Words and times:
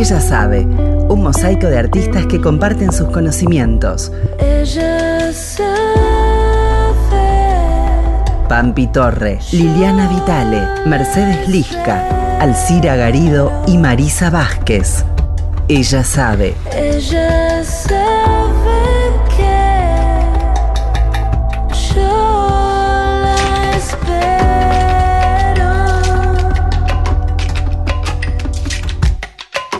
Ella 0.00 0.18
sabe, 0.18 0.60
un 0.60 1.22
mosaico 1.22 1.66
de 1.66 1.78
artistas 1.78 2.24
que 2.24 2.40
comparten 2.40 2.90
sus 2.90 3.10
conocimientos. 3.10 4.10
Ella 4.38 5.30
sabe. 5.30 5.68
Pampi 8.48 8.86
Torre, 8.86 9.40
Liliana 9.52 10.08
Vitale, 10.08 10.62
Mercedes 10.86 11.46
Lisca, 11.48 12.38
Alcira 12.40 12.96
Garido 12.96 13.52
y 13.66 13.76
Marisa 13.76 14.30
Vázquez. 14.30 15.04
Ella 15.68 16.02
sabe. 16.02 16.54
Ella 16.74 17.62
sabe 17.62 18.99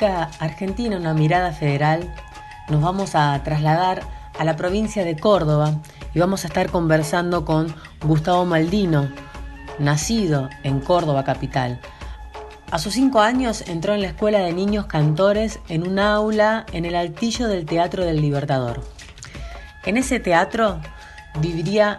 Argentina, 0.00 0.96
una 0.96 1.12
mirada 1.12 1.52
federal, 1.52 2.14
nos 2.68 2.80
vamos 2.80 3.14
a 3.14 3.38
trasladar 3.44 4.02
a 4.38 4.44
la 4.44 4.56
provincia 4.56 5.04
de 5.04 5.16
Córdoba 5.16 5.74
y 6.14 6.18
vamos 6.18 6.44
a 6.44 6.48
estar 6.48 6.70
conversando 6.70 7.44
con 7.44 7.74
Gustavo 8.02 8.46
Maldino, 8.46 9.10
nacido 9.78 10.48
en 10.62 10.80
Córdoba 10.80 11.24
capital. 11.24 11.78
A 12.70 12.78
sus 12.78 12.94
cinco 12.94 13.20
años 13.20 13.64
entró 13.66 13.94
en 13.94 14.00
la 14.00 14.08
Escuela 14.08 14.38
de 14.38 14.54
Niños 14.54 14.86
Cantores 14.86 15.60
en 15.68 15.86
un 15.86 15.98
aula 15.98 16.64
en 16.72 16.86
el 16.86 16.96
altillo 16.96 17.46
del 17.48 17.66
Teatro 17.66 18.04
del 18.04 18.22
Libertador. 18.22 18.82
En 19.84 19.98
ese 19.98 20.20
teatro 20.20 20.80
viviría 21.40 21.98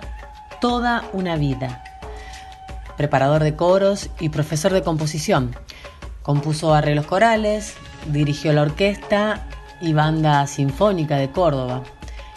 toda 0.60 1.04
una 1.14 1.36
vida. 1.36 1.84
Preparador 2.98 3.44
de 3.44 3.56
coros 3.56 4.10
y 4.20 4.30
profesor 4.30 4.74
de 4.74 4.82
composición. 4.82 5.56
Compuso 6.24 6.74
arreglos 6.74 7.06
corales, 7.06 7.76
dirigió 8.08 8.54
la 8.54 8.64
orquesta 8.64 9.48
y 9.82 9.94
banda 9.94 10.48
sinfónica 10.48 11.18
de 11.18 11.30
Córdoba, 11.30 11.84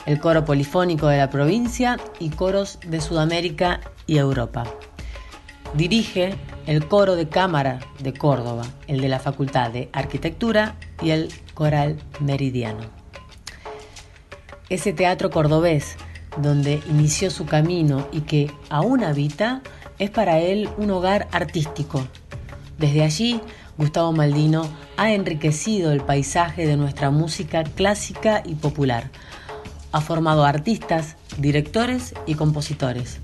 el 0.05 0.21
coro 0.21 0.45
polifónico 0.45 1.07
de 1.09 1.19
la 1.19 1.31
provincia 1.31 1.97
y 2.19 2.31
coros 2.31 2.79
de 2.87 3.01
Sudamérica 3.01 3.81
y 4.07 4.19
Europa. 4.19 4.65
Dirige 5.75 6.35
el 6.67 6.87
coro 6.87 7.17
de 7.17 7.29
cámara 7.29 7.79
de 8.01 8.13
Córdoba, 8.13 8.65
el 8.89 9.01
de 9.01 9.09
la 9.09 9.21
Facultad 9.21 9.71
de 9.71 9.89
Arquitectura 9.93 10.77
y 11.01 11.11
el 11.11 11.29
Coral 11.55 11.97
Meridiano. 12.21 12.85
Ese 14.69 14.93
teatro 14.93 15.31
cordobés 15.31 15.97
donde 16.37 16.83
inició 16.89 17.31
su 17.31 17.47
camino 17.47 18.07
y 18.13 18.23
que 18.23 18.51
aún 18.69 19.05
habita, 19.05 19.63
es 19.99 20.11
para 20.11 20.39
él 20.39 20.69
un 20.77 20.91
hogar 20.91 21.29
artístico. 21.33 22.07
Desde 22.79 23.03
allí 23.03 23.41
Gustavo 23.79 24.13
Maldino 24.13 24.69
ha 24.97 25.13
enriquecido 25.13 25.93
el 25.93 26.01
paisaje 26.01 26.67
de 26.67 26.77
nuestra 26.77 27.11
música 27.11 27.63
clásica 27.65 28.43
y 28.45 28.55
popular. 28.55 29.11
Ha 29.93 30.01
formado 30.01 30.45
artistas, 30.45 31.17
directores 31.39 32.15
y 32.27 32.35
compositores 32.35 33.21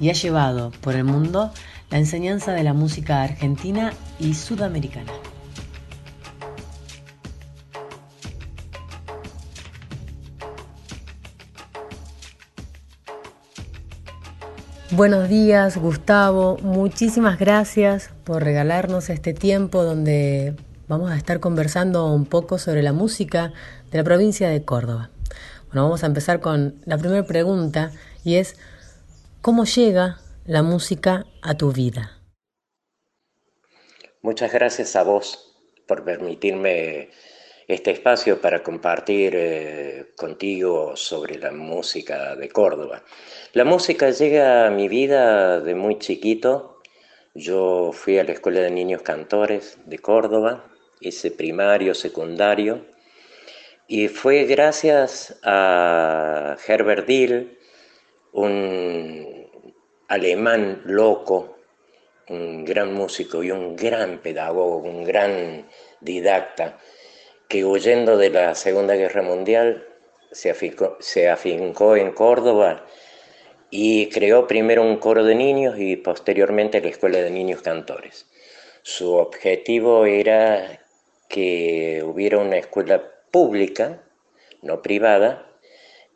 y 0.00 0.10
ha 0.10 0.14
llevado 0.14 0.72
por 0.80 0.96
el 0.96 1.04
mundo 1.04 1.52
la 1.90 1.98
enseñanza 1.98 2.52
de 2.52 2.64
la 2.64 2.72
música 2.72 3.22
argentina 3.22 3.92
y 4.18 4.34
sudamericana. 4.34 5.12
Buenos 14.94 15.30
días, 15.30 15.78
Gustavo. 15.78 16.58
Muchísimas 16.58 17.38
gracias 17.38 18.10
por 18.24 18.44
regalarnos 18.44 19.08
este 19.08 19.32
tiempo 19.32 19.84
donde 19.84 20.54
vamos 20.86 21.10
a 21.10 21.16
estar 21.16 21.40
conversando 21.40 22.12
un 22.12 22.26
poco 22.26 22.58
sobre 22.58 22.82
la 22.82 22.92
música 22.92 23.54
de 23.90 23.96
la 23.96 24.04
provincia 24.04 24.50
de 24.50 24.66
Córdoba. 24.66 25.08
Bueno, 25.68 25.84
vamos 25.84 26.04
a 26.04 26.08
empezar 26.08 26.40
con 26.40 26.74
la 26.84 26.98
primera 26.98 27.24
pregunta 27.24 27.90
y 28.22 28.34
es, 28.34 28.58
¿cómo 29.40 29.64
llega 29.64 30.18
la 30.44 30.62
música 30.62 31.24
a 31.40 31.54
tu 31.54 31.72
vida? 31.72 32.18
Muchas 34.20 34.52
gracias 34.52 34.94
a 34.94 35.04
vos 35.04 35.54
por 35.88 36.04
permitirme 36.04 37.08
este 37.68 37.90
espacio 37.90 38.40
para 38.40 38.62
compartir 38.62 39.34
eh, 39.36 40.12
contigo 40.16 40.96
sobre 40.96 41.38
la 41.38 41.52
música 41.52 42.36
de 42.36 42.48
Córdoba. 42.48 43.02
La 43.52 43.64
música 43.64 44.10
llega 44.10 44.66
a 44.66 44.70
mi 44.70 44.88
vida 44.88 45.60
de 45.60 45.74
muy 45.74 45.98
chiquito. 45.98 46.80
Yo 47.34 47.92
fui 47.92 48.18
a 48.18 48.24
la 48.24 48.32
Escuela 48.32 48.60
de 48.60 48.70
Niños 48.70 49.02
Cantores 49.02 49.78
de 49.86 49.98
Córdoba, 49.98 50.70
hice 51.00 51.30
primario, 51.30 51.94
secundario, 51.94 52.86
y 53.88 54.08
fue 54.08 54.44
gracias 54.44 55.38
a 55.42 56.56
Herbert 56.66 57.06
Dill, 57.06 57.58
un 58.32 59.50
alemán 60.08 60.82
loco, 60.84 61.56
un 62.28 62.64
gran 62.64 62.92
músico 62.92 63.42
y 63.42 63.50
un 63.50 63.76
gran 63.76 64.18
pedagogo, 64.18 64.78
un 64.78 65.04
gran 65.04 65.68
didacta, 66.00 66.78
que 67.52 67.66
huyendo 67.66 68.16
de 68.16 68.30
la 68.30 68.54
Segunda 68.54 68.94
Guerra 68.94 69.20
Mundial 69.20 69.86
se 70.30 70.48
afincó, 70.48 71.96
en 71.96 72.12
Córdoba 72.12 72.86
y 73.68 74.08
creó 74.08 74.46
primero 74.46 74.80
un 74.80 74.96
coro 74.96 75.22
de 75.22 75.34
niños 75.34 75.74
y 75.78 75.96
posteriormente 75.96 76.80
la 76.80 76.88
Escuela 76.88 77.18
de 77.18 77.30
Niños 77.30 77.60
Cantores. 77.60 78.24
Su 78.80 79.12
objetivo 79.12 80.06
era 80.06 80.80
que 81.28 82.02
hubiera 82.02 82.38
una 82.38 82.56
escuela 82.56 83.02
pública, 83.30 84.02
no 84.62 84.80
privada, 84.80 85.46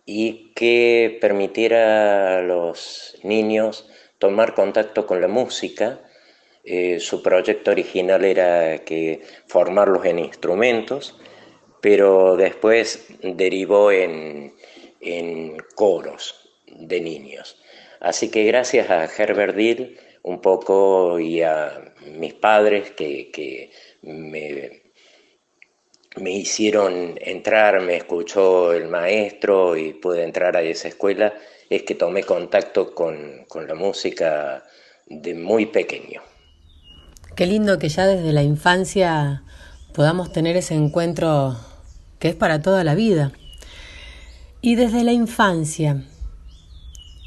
y 0.06 0.54
que 0.54 1.18
permitiera 1.20 2.38
a 2.38 2.40
los 2.40 3.18
niños 3.24 3.90
tomar 4.16 4.54
contacto 4.54 5.06
con 5.06 5.20
la 5.20 5.28
música. 5.28 6.00
Eh, 6.64 6.98
su 6.98 7.22
proyecto 7.22 7.72
original 7.72 8.24
era 8.24 8.78
que 8.78 9.20
formarlos 9.46 10.06
en 10.06 10.18
instrumentos, 10.18 11.20
pero 11.86 12.36
después 12.36 13.06
derivó 13.22 13.92
en, 13.92 14.56
en 15.00 15.56
coros 15.76 16.34
de 16.66 17.00
niños. 17.00 17.62
Así 18.00 18.28
que 18.28 18.42
gracias 18.42 18.90
a 18.90 19.04
Herbert 19.04 19.54
Dill 19.54 19.96
un 20.24 20.40
poco 20.40 21.20
y 21.20 21.42
a 21.42 21.94
mis 22.18 22.34
padres 22.34 22.90
que, 22.90 23.70
me, 24.02 24.82
me, 26.16 26.32
hicieron 26.32 27.14
entrar, 27.20 27.80
me 27.82 27.94
escuchó 27.94 28.72
el 28.72 28.88
maestro 28.88 29.76
y 29.76 29.92
pude 29.92 30.24
entrar 30.24 30.56
a 30.56 30.62
esa 30.62 30.88
escuela, 30.88 31.34
es 31.70 31.84
que 31.84 31.94
tomé 31.94 32.24
contacto 32.24 32.96
con, 32.96 33.44
con 33.46 33.68
la 33.68 33.76
música 33.76 34.64
de 35.06 35.34
muy 35.34 35.66
pequeño. 35.66 36.20
Qué 37.36 37.46
lindo 37.46 37.78
que 37.78 37.88
ya 37.88 38.08
desde 38.08 38.32
la 38.32 38.42
infancia 38.42 39.44
podamos 39.94 40.32
tener 40.32 40.56
ese 40.56 40.74
encuentro 40.74 41.56
que 42.18 42.28
es 42.28 42.34
para 42.34 42.62
toda 42.62 42.84
la 42.84 42.94
vida. 42.94 43.32
Y 44.60 44.74
desde 44.74 45.04
la 45.04 45.12
infancia, 45.12 46.02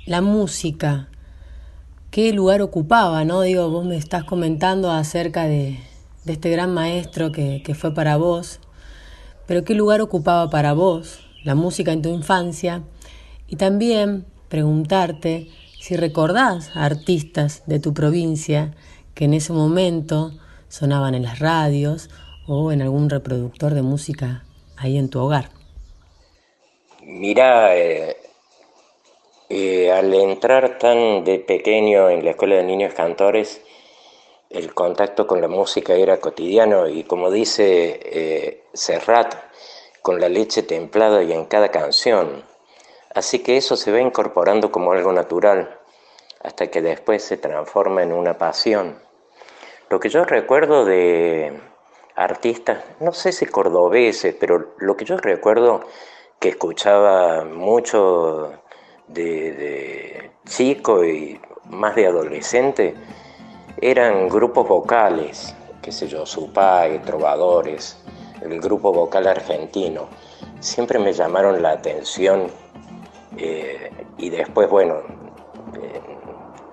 la 0.06 0.22
música, 0.22 1.10
¿qué 2.12 2.34
lugar 2.34 2.62
ocupaba? 2.62 3.24
¿No? 3.24 3.42
Digo, 3.42 3.70
vos 3.70 3.86
me 3.86 3.98
estás 3.98 4.24
comentando 4.24 4.92
acerca 4.92 5.46
de, 5.46 5.80
de 6.26 6.34
este 6.34 6.50
gran 6.50 6.74
maestro 6.74 7.32
que, 7.32 7.62
que 7.64 7.76
fue 7.76 7.94
para 7.94 8.18
vos, 8.18 8.60
pero 9.46 9.64
¿qué 9.64 9.74
lugar 9.74 10.02
ocupaba 10.02 10.50
para 10.50 10.74
vos 10.74 11.20
la 11.44 11.56
música 11.56 11.92
en 11.92 12.02
tu 12.02 12.10
infancia? 12.10 12.84
Y 13.48 13.56
también 13.56 14.26
preguntarte 14.48 15.50
si 15.80 15.96
recordás 15.96 16.76
a 16.76 16.86
artistas 16.86 17.64
de 17.68 17.80
tu 17.80 17.94
provincia 17.94 18.76
que 19.14 19.26
en 19.26 19.34
ese 19.34 19.54
momento 19.54 20.34
sonaban 20.68 21.16
en 21.16 21.24
las 21.24 21.40
radios 21.40 22.10
o 22.48 22.72
en 22.72 22.82
algún 22.82 23.10
reproductor 23.10 23.74
de 23.74 23.82
música 23.82 24.44
ahí 24.80 24.98
en 24.98 25.10
tu 25.10 25.22
hogar. 25.22 25.50
Mira, 27.02 27.76
eh, 27.76 28.18
eh, 29.50 29.92
al 29.92 30.14
entrar 30.14 30.78
tan 30.78 31.24
de 31.24 31.40
pequeño 31.40 32.10
en 32.10 32.24
la 32.24 32.32
escuela 32.32 32.56
de 32.56 32.64
niños 32.64 32.94
cantores, 32.94 33.62
el 34.50 34.74
contacto 34.74 35.28
con 35.28 35.42
la 35.42 35.48
música 35.48 35.94
era 35.94 36.20
cotidiano 36.20 36.88
y 36.88 37.04
como 37.04 37.30
dice 37.32 38.00
eh, 38.04 38.64
Serrat, 38.74 39.36
con 40.02 40.20
la 40.20 40.30
leche 40.30 40.64
templada 40.64 41.24
y 41.24 41.34
en 41.34 41.46
cada 41.46 41.70
canción. 41.70 42.44
Así 43.14 43.40
que 43.40 43.58
eso 43.58 43.76
se 43.76 43.92
va 43.92 44.00
incorporando 44.00 44.72
como 44.72 44.92
algo 44.92 45.12
natural, 45.14 45.80
hasta 46.42 46.68
que 46.68 46.82
después 46.82 47.24
se 47.24 47.38
transforma 47.38 48.04
en 48.04 48.14
una 48.14 48.38
pasión. 48.38 49.00
Lo 49.90 50.00
que 50.00 50.10
yo 50.10 50.24
recuerdo 50.26 50.86
de 50.86 51.60
artistas, 52.16 52.84
no 53.00 53.14
sé 53.14 53.32
si 53.32 53.46
cordobeses, 53.46 54.36
pero 54.40 54.74
lo 54.78 54.98
que 54.98 55.06
yo 55.06 55.18
recuerdo 55.18 55.82
que 56.40 56.50
escuchaba 56.50 57.44
mucho 57.46 58.54
de, 59.08 60.32
chico 60.46 61.04
y 61.06 61.40
más 61.70 61.96
de 61.96 62.08
adolescente 62.08 62.96
eran 63.82 64.30
grupos 64.30 64.68
vocales, 64.68 65.56
qué 65.82 65.92
sé 65.92 66.08
yo, 66.08 66.26
Supay, 66.26 67.00
Trovadores, 67.00 68.02
el 68.42 68.60
grupo 68.60 68.92
vocal 68.92 69.28
argentino. 69.28 70.08
Siempre 70.60 71.00
me 71.00 71.14
llamaron 71.14 71.62
la 71.62 71.72
atención 71.72 72.48
eh, 73.38 73.92
y 74.18 74.30
después, 74.30 74.70
bueno, 74.70 74.96
eh, 75.82 76.02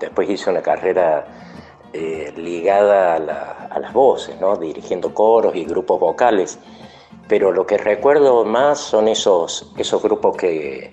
después 0.00 0.28
hice 0.28 0.50
una 0.50 0.62
carrera 0.62 1.35
eh, 1.92 2.32
ligada 2.36 3.14
a, 3.14 3.66
a, 3.70 3.78
las 3.78 3.92
voces, 3.92 4.40
¿no? 4.40 4.56
dirigiendo 4.56 5.14
coros 5.14 5.54
y 5.56 5.64
grupos 5.64 6.00
vocales 6.00 6.58
pero 7.28 7.52
lo 7.52 7.66
que 7.66 7.78
recuerdo 7.78 8.44
más 8.44 8.78
son 8.78 9.08
esos, 9.08 9.72
esos 9.76 10.02
grupos 10.02 10.36
que, 10.36 10.90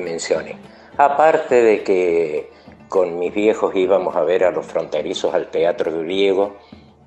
mencioné. 0.00 0.56
Aparte 0.96 1.62
de 1.62 1.82
que 1.82 2.50
con 2.88 3.18
mis 3.18 3.34
viejos 3.34 3.74
íbamos 3.74 4.16
a 4.16 4.22
ver 4.22 4.44
a 4.44 4.50
los 4.50 4.64
fronterizos 4.64 5.34
al 5.34 5.50
teatro 5.50 5.92
griego, 6.00 6.56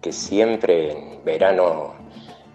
que 0.01 0.11
siempre 0.11 0.91
en 0.91 1.23
verano 1.23 1.95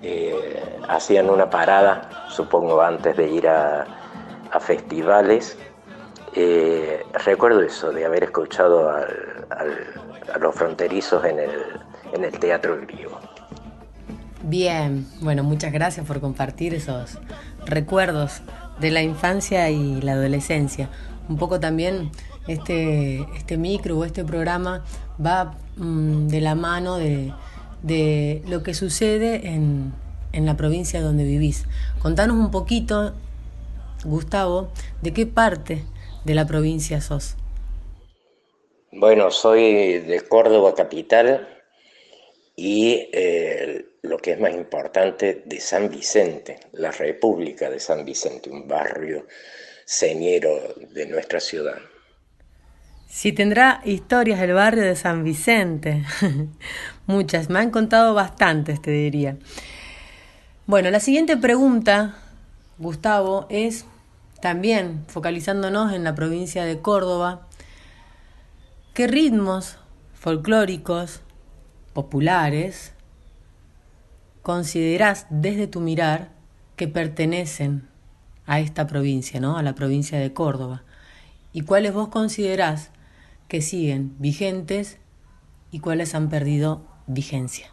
eh, 0.02 0.78
hacían 0.88 1.30
una 1.30 1.50
parada, 1.50 2.28
supongo 2.28 2.80
antes 2.80 3.16
de 3.16 3.28
ir 3.28 3.48
a, 3.48 3.86
festivales. 4.60 5.58
Eh, 6.34 7.04
recuerdo 7.24 7.62
eso, 7.62 7.92
de 7.92 8.04
haber 8.04 8.24
escuchado 8.24 8.90
al, 8.90 10.09
a 10.30 10.38
los 10.38 10.54
fronterizos 10.54 11.24
en 11.24 11.38
el, 11.38 11.50
en 12.12 12.24
el 12.24 12.38
teatro 12.38 12.78
griego. 12.80 13.20
Bien, 14.42 15.06
bueno, 15.20 15.44
muchas 15.44 15.72
gracias 15.72 16.06
por 16.06 16.20
compartir 16.20 16.74
esos 16.74 17.18
recuerdos 17.66 18.40
de 18.80 18.90
la 18.90 19.02
infancia 19.02 19.70
y 19.70 20.00
la 20.00 20.12
adolescencia. 20.12 20.88
Un 21.28 21.36
poco 21.36 21.60
también 21.60 22.10
este, 22.48 23.20
este 23.36 23.58
micro 23.58 23.98
o 23.98 24.04
este 24.04 24.24
programa 24.24 24.82
va 25.24 25.54
mmm, 25.76 26.26
de 26.28 26.40
la 26.40 26.54
mano 26.54 26.96
de, 26.96 27.32
de, 27.82 28.42
lo 28.48 28.62
que 28.62 28.74
sucede 28.74 29.48
en, 29.48 29.92
en 30.32 30.46
la 30.46 30.56
provincia 30.56 31.02
donde 31.02 31.24
vivís. 31.24 31.66
Contanos 32.00 32.36
un 32.36 32.50
poquito, 32.50 33.12
Gustavo, 34.04 34.70
de 35.02 35.12
qué 35.12 35.26
parte 35.26 35.84
de 36.24 36.34
la 36.34 36.46
provincia 36.46 37.00
sos. 37.00 37.36
Bueno, 38.92 39.30
soy 39.30 39.98
de 40.00 40.20
Córdoba 40.28 40.74
capital 40.74 41.48
y 42.56 43.08
eh, 43.12 43.86
lo 44.02 44.18
que 44.18 44.32
es 44.32 44.40
más 44.40 44.52
importante, 44.52 45.42
de 45.46 45.60
San 45.60 45.88
Vicente, 45.90 46.58
la 46.72 46.90
República 46.90 47.70
de 47.70 47.78
San 47.78 48.04
Vicente, 48.04 48.50
un 48.50 48.66
barrio 48.66 49.26
señero 49.84 50.74
de 50.92 51.06
nuestra 51.06 51.38
ciudad. 51.38 51.78
Sí, 53.08 53.32
tendrá 53.32 53.80
historias 53.84 54.40
del 54.40 54.54
barrio 54.54 54.82
de 54.82 54.96
San 54.96 55.24
Vicente. 55.24 56.04
Muchas, 57.06 57.48
me 57.48 57.60
han 57.60 57.70
contado 57.70 58.14
bastantes, 58.14 58.82
te 58.82 58.90
diría. 58.90 59.36
Bueno, 60.66 60.90
la 60.90 61.00
siguiente 61.00 61.36
pregunta, 61.36 62.16
Gustavo, 62.78 63.46
es 63.50 63.84
también 64.40 65.04
focalizándonos 65.08 65.92
en 65.92 66.04
la 66.04 66.14
provincia 66.14 66.64
de 66.64 66.80
Córdoba, 66.80 67.48
¿qué 68.94 69.06
ritmos 69.06 69.78
folclóricos, 70.14 71.22
populares, 71.92 72.92
considerás 74.42 75.26
desde 75.30 75.66
tu 75.66 75.80
mirar 75.80 76.30
que 76.76 76.88
pertenecen 76.88 77.88
a 78.46 78.60
esta 78.60 78.86
provincia, 78.86 79.40
¿no? 79.40 79.56
A 79.56 79.62
la 79.62 79.74
provincia 79.74 80.18
de 80.18 80.32
Córdoba. 80.32 80.82
¿Y 81.52 81.62
cuáles 81.62 81.92
vos 81.92 82.08
considerás 82.08 82.90
que 83.48 83.60
siguen 83.60 84.14
vigentes 84.18 84.98
y 85.70 85.80
cuáles 85.80 86.14
han 86.14 86.28
perdido 86.28 86.82
vigencia? 87.06 87.70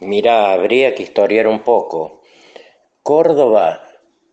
Mira, 0.00 0.52
habría 0.52 0.94
que 0.94 1.02
historiar 1.02 1.46
un 1.46 1.62
poco. 1.62 2.22
Córdoba 3.02 3.82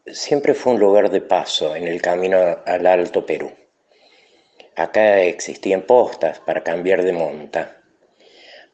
siempre 0.06 0.54
fue 0.54 0.74
un 0.74 0.80
lugar 0.80 1.10
de 1.10 1.22
paso 1.22 1.76
en 1.76 1.88
el 1.88 2.02
camino 2.02 2.38
al 2.66 2.86
Alto 2.88 3.26
Perú. 3.26 3.52
Acá 4.80 5.24
existían 5.24 5.82
postas 5.82 6.40
para 6.40 6.64
cambiar 6.64 7.04
de 7.04 7.12
monta. 7.12 7.82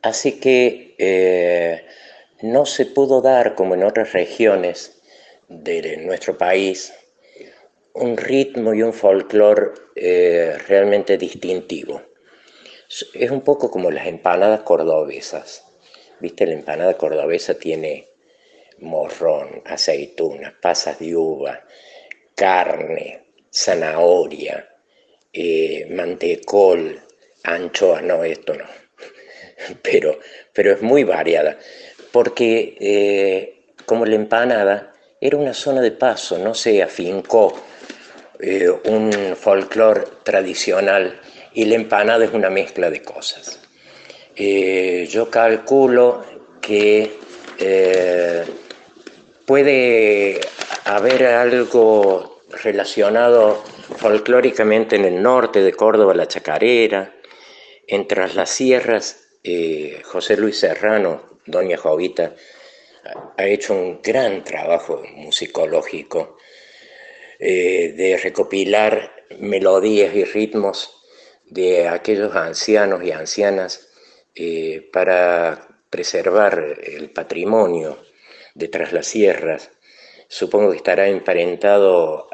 Así 0.03 0.39
que 0.39 0.93
eh, 0.99 1.83
no 2.43 2.67
se 2.67 2.85
pudo 2.85 3.23
dar, 3.23 3.55
como 3.55 3.74
en 3.74 3.81
otras 3.81 4.13
regiones 4.13 5.01
de 5.47 5.97
nuestro 5.97 6.38
país, 6.38 6.93
un 7.95 8.17
ritmo 8.17 8.75
y 8.75 8.83
un 8.83 8.93
folclore 8.93 9.71
eh, 9.95 10.55
realmente 10.67 11.17
distintivo. 11.17 12.03
Es 13.15 13.31
un 13.31 13.41
poco 13.41 13.71
como 13.71 13.89
las 13.89 14.05
empanadas 14.05 14.59
cordobesas. 14.59 15.63
¿Viste? 16.19 16.45
La 16.45 16.53
empanada 16.53 16.93
cordobesa 16.93 17.55
tiene 17.55 18.09
morrón, 18.77 19.63
aceitunas, 19.65 20.53
pasas 20.62 21.00
de 21.00 21.15
uva, 21.15 21.65
carne, 22.35 23.24
zanahoria, 23.51 24.69
eh, 25.38 25.86
mantecol, 25.89 26.98
anchoas, 27.44 28.01
no, 28.04 28.24
esto 28.24 28.54
no, 28.54 28.63
pero, 29.82 30.18
pero 30.54 30.72
es 30.72 30.82
muy 30.82 31.04
variada 31.04 31.60
porque 32.13 32.77
eh, 32.80 33.74
como 33.86 34.06
la 34.06 34.15
empanada 34.15 34.94
era 35.20 35.36
una 35.36 35.54
zona 35.54 35.82
de 35.82 35.92
paso, 35.92 36.38
no 36.38 36.54
se 36.54 36.82
afincó 36.82 37.54
eh, 38.39 38.70
un 38.86 39.36
folclore 39.36 40.06
tradicional 40.24 41.20
y 41.54 41.65
la 41.65 41.75
empanada 41.75 42.24
es 42.24 42.32
una 42.32 42.50
mezcla 42.50 42.89
de 42.89 43.01
cosas. 43.01 43.60
Yo 44.38 45.30
calculo 45.30 46.25
que 46.62 47.12
puede 49.46 50.42
haber 50.86 51.25
algo 51.25 52.42
relacionado 52.63 53.63
folclóricamente 53.98 54.96
en 54.96 55.06
el 55.06 55.22
norte 55.22 55.62
de 55.62 55.74
Córdoba, 55.74 56.13
la 56.13 56.27
Chacarera, 56.27 57.13
entre 57.88 58.34
las 58.34 58.50
sierras, 58.50 59.27
eh, 59.44 60.01
José 60.04 60.38
Luis 60.38 60.60
Serrano 60.60 61.39
Doña 61.46 61.77
Jovita 61.77 62.34
ha 63.38 63.46
hecho 63.46 63.74
un 63.74 64.01
gran 64.01 64.44
trabajo 64.44 65.04
musicológico 65.15 66.38
eh, 67.39 67.94
de 67.96 68.18
recopilar 68.18 69.12
melodías 69.39 70.15
y 70.15 70.24
ritmos 70.24 71.04
de 71.46 71.88
aquellos 71.88 72.36
ancianos 72.36 73.04
y 73.04 73.12
ancianas 73.12 73.89
eh, 74.34 74.89
para 74.92 75.84
preservar 75.89 76.80
el 76.84 77.12
patrimonio 77.12 78.00
de 78.56 78.68
Tras 78.68 78.92
las 78.92 79.06
Sierras. 79.06 79.70
Supongo 80.27 80.72
que 80.72 80.77
estará 80.77 81.08
emparentado 81.08 82.27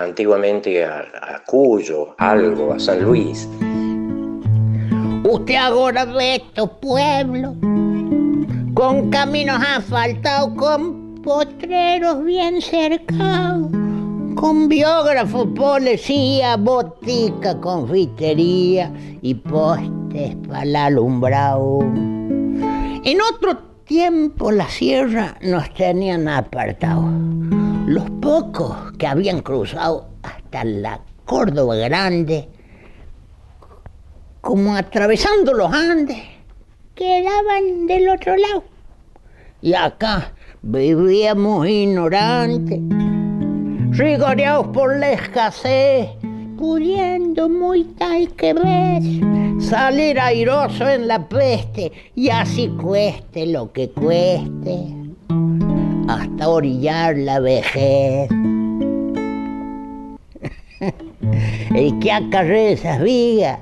antiguamente 0.00 0.84
a, 0.84 1.42
Cuyo, 1.46 2.14
algo, 2.18 2.72
a 2.72 2.78
San 2.78 3.02
Luis. 3.02 3.48
Usted 5.24 5.54
ahora 5.54 6.04
ve 6.04 6.36
estos 6.36 6.70
pueblos 6.80 7.54
con 8.74 9.10
caminos 9.10 9.60
asfaltados, 9.76 10.54
con 10.56 11.20
potreros 11.22 12.24
bien 12.24 12.62
cercados, 12.62 13.70
con 14.36 14.68
biógrafos, 14.68 15.48
policía, 15.54 16.56
botica, 16.56 17.60
confitería 17.60 18.92
y 19.20 19.34
postes 19.34 20.36
para 20.48 20.62
el 20.62 20.76
alumbrado. 20.76 21.80
En 21.82 23.18
otro 23.34 23.58
tiempo 23.84 24.50
la 24.50 24.68
sierra 24.68 25.36
nos 25.42 25.72
tenían 25.74 26.28
apartados. 26.28 27.69
Los 27.90 28.08
pocos 28.22 28.92
que 28.98 29.06
habían 29.08 29.40
cruzado 29.40 30.06
hasta 30.22 30.62
la 30.62 31.00
Córdoba 31.24 31.74
Grande, 31.74 32.48
como 34.40 34.76
atravesando 34.76 35.52
los 35.52 35.72
Andes, 35.72 36.22
quedaban 36.94 37.88
del 37.88 38.08
otro 38.10 38.36
lado. 38.36 38.62
Y 39.60 39.74
acá 39.74 40.32
vivíamos 40.62 41.66
ignorantes, 41.66 42.78
rigoreados 43.90 44.68
por 44.68 44.96
la 44.96 45.10
escasez, 45.10 46.10
pudiendo 46.56 47.48
muy 47.48 47.82
tal 47.98 48.32
que 48.36 48.54
ves, 48.54 49.68
salir 49.68 50.20
airoso 50.20 50.88
en 50.88 51.08
la 51.08 51.28
peste, 51.28 51.90
y 52.14 52.30
así 52.30 52.68
cueste 52.68 53.46
lo 53.46 53.72
que 53.72 53.90
cueste, 53.90 54.99
hasta 56.14 56.48
orillar 56.48 57.16
la 57.16 57.40
vejez. 57.40 58.30
El 61.74 61.98
que 62.00 62.12
acarrea 62.12 62.70
esas 62.70 63.02
vigas, 63.02 63.58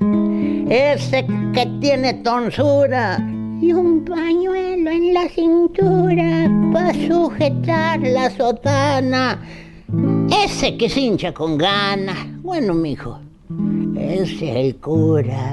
ese 0.69 1.25
que 1.53 1.65
tiene 1.79 2.13
tonsura. 2.15 3.19
Y 3.61 3.73
un 3.73 4.05
pañuelo 4.05 4.89
en 4.89 5.13
la 5.13 5.27
cintura 5.27 6.49
para 6.71 6.93
sujetar 6.93 7.99
la 7.99 8.29
sotana, 8.29 9.37
ese 10.45 10.77
que 10.77 10.87
se 10.87 11.01
hincha 11.01 11.33
con 11.33 11.57
ganas, 11.57 12.17
bueno, 12.41 12.73
mijo, 12.73 13.19
ese 13.97 14.49
es 14.49 14.55
el 14.55 14.75
cura, 14.77 15.51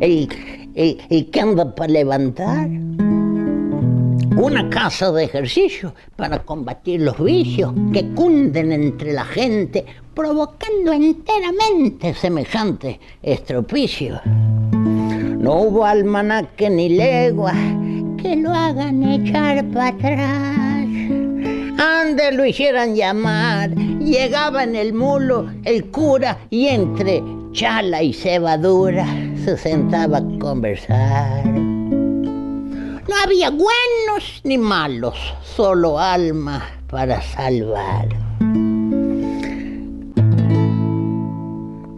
el, 0.00 0.28
el, 0.74 1.30
que 1.30 1.40
anda 1.40 1.72
para 1.76 1.92
levantar 1.92 2.68
una 4.36 4.68
casa 4.68 5.12
de 5.12 5.24
ejercicio 5.24 5.94
para 6.16 6.42
combatir 6.42 7.00
los 7.00 7.22
vicios 7.22 7.72
que 7.92 8.06
cunden 8.14 8.72
entre 8.72 9.12
la 9.12 9.24
gente, 9.24 9.84
provocando 10.14 10.92
enteramente 10.92 12.14
semejante 12.14 13.00
estropicio. 13.22 14.20
No 14.24 15.54
hubo 15.60 15.84
almanaque 15.84 16.70
ni 16.70 16.88
legua 16.88 17.52
que 18.20 18.36
lo 18.36 18.52
hagan 18.52 19.02
echar 19.02 19.64
para 19.70 19.88
atrás. 19.88 20.86
Ande 21.78 22.32
lo 22.32 22.44
hicieran 22.44 22.94
llamar, 22.94 23.70
llegaba 23.70 24.64
en 24.64 24.74
el 24.74 24.94
mulo 24.94 25.50
el 25.64 25.90
cura 25.90 26.38
y 26.50 26.68
entre 26.68 27.22
chala 27.52 28.02
y 28.02 28.12
cebadura 28.12 29.06
se 29.44 29.56
sentaba 29.56 30.18
a 30.18 30.38
conversar. 30.38 31.73
No 33.06 33.16
había 33.22 33.50
buenos 33.50 34.40
ni 34.44 34.56
malos, 34.56 35.18
solo 35.42 35.98
almas 35.98 36.62
para 36.88 37.20
salvar. 37.20 38.08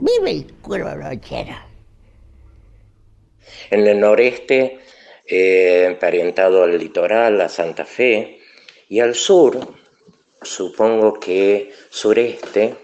Vive 0.01 0.31
el 0.31 0.53
cuero. 0.61 0.91
En 3.71 3.87
el 3.87 4.01
noreste, 4.01 4.81
eh, 5.25 5.85
emparentado 5.87 6.65
al 6.65 6.77
litoral, 6.77 7.41
a 7.41 7.49
Santa 7.49 7.85
Fe, 7.85 8.41
y 8.89 8.99
al 8.99 9.15
sur, 9.15 9.61
supongo 10.43 11.21
que 11.21 11.73
sureste, 11.89 12.75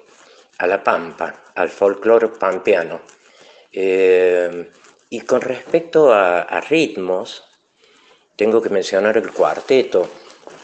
a 0.58 0.68
La 0.68 0.80
Pampa, 0.84 1.42
al 1.56 1.70
folclore 1.70 2.28
pampeano. 2.28 3.00
Eh, 3.72 4.70
y 5.10 5.20
con 5.22 5.40
respecto 5.40 6.12
a 6.12 6.60
ritmos, 6.60 7.42
tengo 8.36 8.60
que 8.62 8.68
mencionar 8.70 9.16
el 9.16 9.32
cuarteto. 9.32 10.08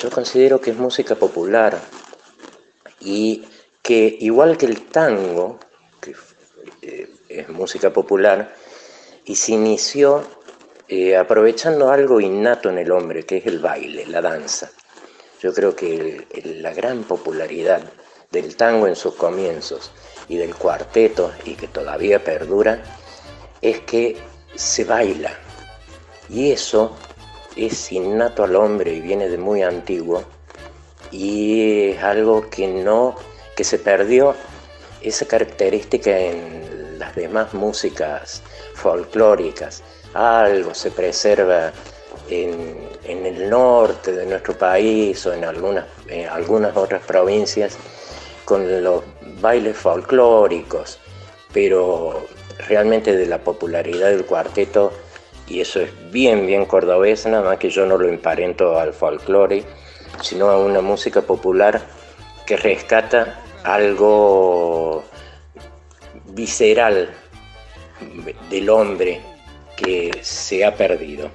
Yo 0.01 0.11
considero 0.11 0.61
que 0.61 0.71
es 0.71 0.77
música 0.77 1.15
popular 1.15 1.79
y 3.01 3.45
que 3.83 4.17
igual 4.21 4.57
que 4.57 4.67
el 4.67 4.87
tango, 4.87 5.59
que 6.01 6.15
eh, 6.83 7.09
es 7.29 7.49
música 7.49 7.93
popular, 7.93 8.55
y 9.25 9.37
se 9.37 9.53
inició 9.53 10.25
eh, 10.89 11.17
aprovechando 11.17 11.91
algo 11.91 12.21
innato 12.21 12.71
en 12.71 12.79
el 12.79 12.91
hombre, 12.91 13.25
que 13.25 13.39
es 13.39 13.47
el 13.47 13.59
baile, 13.59 14.07
la 14.07 14.23
danza. 14.23 14.71
Yo 15.41 15.53
creo 15.53 15.77
que 15.77 15.95
el- 15.95 16.27
el- 16.33 16.63
la 16.63 16.73
gran 16.73 17.05
popularidad 17.05 17.83
del 18.31 18.57
tango 18.57 18.87
en 18.87 18.97
sus 18.97 19.15
comienzos 19.15 19.91
y 20.29 20.37
del 20.37 20.55
cuarteto, 20.55 21.33
y 21.45 21.55
que 21.57 21.69
todavía 21.69 22.25
perdura, 22.25 22.83
es 23.61 23.81
que 23.81 24.17
se 24.55 24.85
baila. 24.85 25.33
Y 26.31 26.51
eso 26.51 26.97
es 27.59 27.93
innato 27.93 28.45
al 28.45 28.57
hombre 28.57 28.95
y 28.95 29.01
viene 29.01 29.29
de 29.29 29.39
muy 29.39 29.63
antiguo. 29.63 30.23
Y 31.11 31.91
es 31.91 32.03
algo 32.03 32.49
que 32.49 32.69
no, 32.69 33.17
que 33.57 33.65
se 33.65 33.79
perdió 33.79 34.35
esa 35.01 35.27
característica 35.27 36.17
en 36.19 36.99
las 36.99 37.15
demás 37.15 37.55
músicas 37.55 38.43
folclóricas. 38.75 39.83
Algo 40.15 40.75
se 40.75 40.91
preserva 40.91 41.73
en, 42.31 42.89
en 43.05 43.27
el 43.27 43.49
norte 43.49 44.13
de 44.13 44.27
nuestro 44.27 44.57
país 44.57 45.25
o 45.27 45.33
en 45.33 45.45
algunas, 45.45 45.87
en 46.09 46.29
algunas 46.29 46.77
otras 46.77 47.03
provincias 47.05 47.77
con 48.45 48.83
los 48.83 49.03
bailes 49.41 49.77
folclóricos, 49.77 50.99
pero 51.53 52.27
realmente 52.67 53.15
de 53.15 53.27
la 53.27 53.39
popularidad 53.39 54.09
del 54.09 54.25
cuarteto, 54.25 54.93
y 55.49 55.61
eso 55.61 55.81
es 55.81 55.91
bien, 56.11 56.47
bien 56.47 56.67
cordobés, 56.67 57.27
nada 57.27 57.43
más 57.43 57.59
que 57.59 57.71
yo 57.71 57.87
no 57.87 57.97
lo 57.97 58.09
emparento 58.09 58.79
al 58.79 58.93
folclore, 58.93 59.65
sino 60.23 60.49
a 60.51 60.59
una 60.59 60.81
música 60.81 61.23
popular 61.23 61.81
que 62.47 62.57
rescata 62.57 63.41
algo 63.65 65.05
visceral 66.27 67.11
del 68.51 68.71
hombre 68.71 69.21
que 69.77 70.11
se 70.23 70.65
ha 70.65 70.75
perdido. 70.75 71.31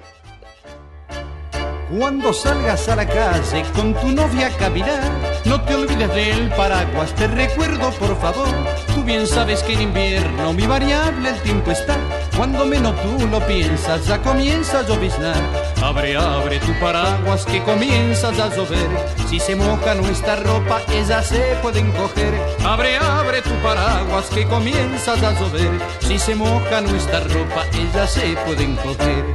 Cuando 1.98 2.34
salgas 2.34 2.90
a 2.90 2.96
la 2.96 3.08
calle 3.08 3.64
con 3.76 3.94
tu 3.94 4.08
novia 4.08 4.48
a 4.48 4.58
caminar, 4.58 5.12
no 5.46 5.62
te 5.64 5.76
olvides 5.76 6.14
del 6.16 6.50
paraguas, 6.50 7.14
te 7.14 7.28
recuerdo 7.28 7.92
por 7.92 8.20
favor. 8.20 8.48
Tú 8.96 9.04
bien 9.04 9.28
sabes 9.28 9.62
que 9.62 9.74
en 9.74 9.82
invierno 9.82 10.54
mi 10.54 10.66
variable 10.66 11.30
el 11.30 11.42
tiempo 11.42 11.72
está. 11.72 11.96
Cuando 12.36 12.66
menos 12.66 12.96
tú 13.04 13.28
lo 13.28 13.46
piensas, 13.46 14.08
ya 14.08 14.20
comienza 14.20 14.80
a 14.80 14.84
lloviznar. 14.84 15.38
Abre, 15.84 16.18
abre 16.18 16.60
tu 16.60 16.74
paraguas 16.80 17.46
que 17.46 17.62
comienza 17.62 18.32
ya 18.34 18.46
a 18.46 18.56
llover. 18.56 18.90
Si 19.30 19.40
se 19.40 19.56
moja 19.56 19.94
nuestra 19.94 20.38
ropa, 20.38 20.82
ellas 20.92 21.28
se 21.28 21.56
pueden 21.62 21.92
coger. 21.92 22.34
Abre, 22.66 22.98
abre 22.98 23.42
tu 23.44 23.54
paraguas 23.62 24.30
que 24.30 24.46
comienza 24.48 25.16
ya 25.16 25.30
a 25.30 25.40
llover. 25.40 25.72
Si 26.00 26.18
se 26.18 26.34
moja 26.34 26.82
nuestra 26.82 27.20
ropa, 27.20 27.66
ellas 27.74 28.12
se 28.12 28.36
pueden 28.46 28.76
coger. 28.78 29.26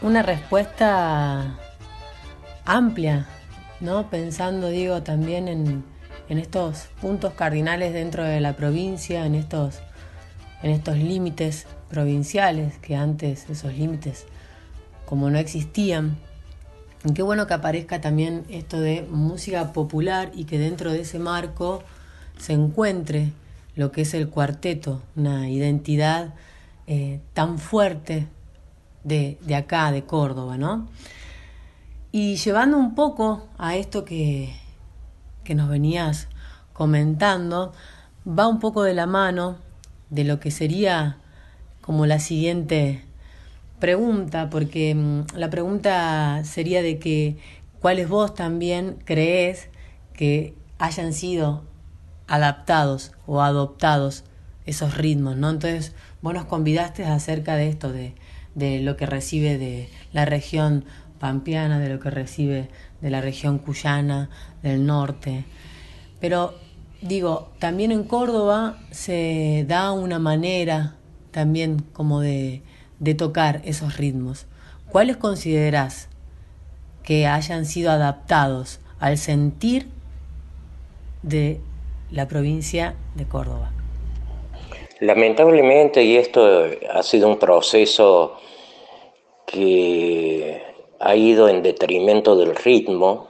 Una 0.00 0.22
respuesta 0.22 1.56
amplia, 2.64 3.28
¿no? 3.78 4.10
Pensando, 4.10 4.68
digo, 4.68 5.02
también 5.04 5.46
en, 5.46 5.84
en 6.28 6.38
estos 6.38 6.88
puntos 7.00 7.34
cardinales 7.34 7.92
dentro 7.92 8.24
de 8.24 8.40
la 8.40 8.54
provincia, 8.54 9.24
en 9.24 9.36
estos, 9.36 9.80
en 10.62 10.70
estos 10.70 10.96
límites 10.96 11.66
provinciales, 11.88 12.78
que 12.78 12.96
antes 12.96 13.48
esos 13.50 13.74
límites 13.74 14.26
como 15.04 15.28
no 15.30 15.38
existían. 15.38 16.16
Qué 17.14 17.22
bueno 17.22 17.46
que 17.46 17.54
aparezca 17.54 18.00
también 18.00 18.44
esto 18.48 18.80
de 18.80 19.02
música 19.02 19.72
popular 19.72 20.30
y 20.34 20.44
que 20.44 20.58
dentro 20.58 20.92
de 20.92 21.00
ese 21.00 21.18
marco 21.18 21.82
se 22.38 22.52
encuentre 22.52 23.32
lo 23.74 23.90
que 23.90 24.02
es 24.02 24.14
el 24.14 24.28
cuarteto, 24.28 25.02
una 25.16 25.50
identidad 25.50 26.34
eh, 26.86 27.20
tan 27.34 27.58
fuerte 27.58 28.28
de, 29.02 29.38
de 29.42 29.54
acá, 29.54 29.90
de 29.90 30.04
Córdoba, 30.04 30.56
¿no? 30.56 30.88
Y 32.12 32.36
llevando 32.36 32.76
un 32.76 32.94
poco 32.94 33.48
a 33.58 33.76
esto 33.76 34.04
que, 34.04 34.54
que 35.44 35.54
nos 35.54 35.68
venías 35.68 36.28
comentando, 36.72 37.72
va 38.26 38.46
un 38.46 38.60
poco 38.60 38.82
de 38.82 38.94
la 38.94 39.06
mano 39.06 39.56
de 40.12 40.24
lo 40.24 40.38
que 40.40 40.50
sería 40.50 41.16
como 41.80 42.04
la 42.04 42.20
siguiente 42.20 43.02
pregunta, 43.80 44.50
porque 44.50 44.94
mm, 44.94 45.36
la 45.36 45.48
pregunta 45.48 46.42
sería 46.44 46.82
de 46.82 46.98
que 46.98 47.38
cuáles 47.80 48.08
vos 48.08 48.34
también 48.34 48.98
crees 49.06 49.68
que 50.12 50.54
hayan 50.78 51.14
sido 51.14 51.64
adaptados 52.28 53.12
o 53.26 53.40
adoptados 53.40 54.24
esos 54.66 54.96
ritmos, 54.96 55.36
¿no? 55.36 55.48
Entonces, 55.48 55.94
vos 56.20 56.34
nos 56.34 56.44
convidaste 56.44 57.04
acerca 57.04 57.56
de 57.56 57.70
esto, 57.70 57.90
de, 57.90 58.14
de 58.54 58.80
lo 58.80 58.96
que 58.96 59.06
recibe 59.06 59.56
de 59.56 59.88
la 60.12 60.26
región 60.26 60.84
pampeana, 61.18 61.78
de 61.78 61.88
lo 61.88 62.00
que 62.00 62.10
recibe 62.10 62.68
de 63.00 63.10
la 63.10 63.22
región 63.22 63.58
cuyana, 63.58 64.28
del 64.62 64.84
norte. 64.84 65.44
Pero 66.20 66.54
digo, 67.02 67.48
también 67.58 67.92
en 67.92 68.04
Córdoba 68.04 68.78
se 68.90 69.64
da 69.68 69.92
una 69.92 70.18
manera 70.18 70.96
también 71.30 71.84
como 71.92 72.20
de, 72.20 72.62
tocar 73.18 73.60
esos 73.64 73.96
ritmos. 73.96 74.46
¿Cuáles 74.90 75.16
considerás 75.16 76.08
que 77.02 77.26
hayan 77.26 77.66
sido 77.66 77.90
adaptados 77.90 78.80
al 79.00 79.18
sentir 79.18 79.88
de 81.22 81.60
la 82.10 82.28
provincia 82.28 82.94
de 83.16 83.26
Córdoba? 83.26 83.72
Lamentablemente, 85.00 86.04
y 86.04 86.16
esto 86.16 86.66
ha 86.92 87.02
sido 87.02 87.28
un 87.28 87.38
proceso 87.38 88.36
que 89.46 90.62
ha 91.00 91.16
ido 91.16 91.48
en 91.48 91.62
detrimento 91.62 92.36
del 92.36 92.54
ritmo, 92.54 93.28